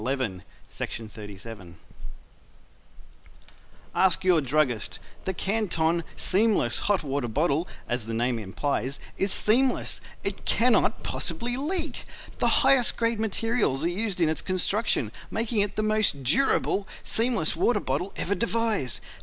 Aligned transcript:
CLEMENS, 0.01 0.41
MICHIGAN 0.79 1.75
Ask 3.93 4.23
Your 4.23 4.41
Druggist 4.41 4.97
The 5.25 5.33
Canton 5.35 6.03
SEAMLESS 6.15 6.79
Hot 6.89 7.03
Water 7.03 7.27
Bottle, 7.27 7.67
as 7.87 8.07
the 8.07 8.13
name 8.15 8.39
implies, 8.39 8.99
is 9.19 9.31
SEAMLESS 9.31 10.01
it 10.23 10.43
cannot 10.43 11.03
possibly 11.03 11.55
leak. 11.55 12.05
The 12.39 12.47
highest 12.65 12.97
grade 12.97 13.19
materials 13.19 13.83
are 13.83 13.89
used 13.89 14.19
in 14.19 14.27
its 14.27 14.41
construction, 14.41 15.11
making 15.29 15.59
it 15.59 15.75
the 15.75 15.83
most 15.83 16.23
DURABLE 16.23 16.87
seamless 17.03 17.55
water 17.55 17.79
bottle 17.79 18.11
ever 18.15 18.33
devised. 18.33 19.01